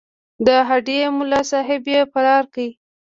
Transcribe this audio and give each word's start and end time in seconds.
د 0.45 0.47
هډې 0.69 0.99
ملاصاحب 1.17 1.83
یې 1.93 2.01
فرار 2.11 2.43
کړ. 2.53 2.67